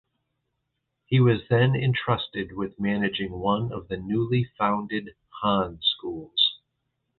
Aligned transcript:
He 1.05 1.19
was 1.19 1.41
then 1.47 1.75
entrusted 1.75 2.53
with 2.53 2.79
managing 2.79 3.33
one 3.33 3.71
of 3.71 3.87
the 3.87 3.97
newly 3.97 4.49
founded 4.57 5.11
Han 5.43 5.77
schools. 5.83 6.59